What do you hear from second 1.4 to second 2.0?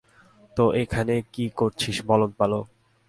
করছিস